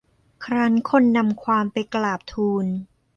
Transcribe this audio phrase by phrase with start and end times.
[0.45, 2.65] ครั้นคนนำความไปกราบทูล